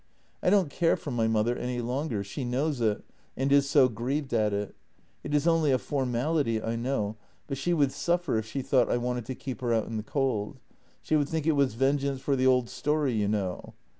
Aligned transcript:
I 0.41 0.49
don't 0.49 0.71
care 0.71 0.97
for 0.97 1.11
my 1.11 1.27
mother 1.27 1.55
any 1.55 1.79
longer— 1.79 2.23
she 2.23 2.43
knows 2.43 2.81
it, 2.81 3.05
and 3.37 3.51
is 3.51 3.69
so 3.69 3.87
grieved 3.87 4.33
at 4.33 4.51
it. 4.51 4.73
It 5.23 5.35
is 5.35 5.45
only 5.45 5.69
a 5.69 5.77
formality, 5.77 6.59
I 6.59 6.75
know, 6.75 7.17
but 7.45 7.59
she 7.59 7.71
would 7.71 7.91
suffer 7.91 8.39
if 8.39 8.47
she 8.47 8.63
thought 8.63 8.89
I 8.89 8.97
wanted 8.97 9.27
to 9.27 9.35
keep 9.35 9.61
her 9.61 9.71
out 9.71 9.85
in 9.85 9.97
the 9.97 10.01
cold. 10.03 10.57
She 11.03 11.15
would 11.15 11.29
think 11.29 11.45
it 11.45 11.51
was 11.51 11.75
vengeance 11.75 12.19
for 12.19 12.35
the 12.35 12.47
old 12.47 12.67
story, 12.67 13.13
you 13.13 13.27
know. 13.27 13.75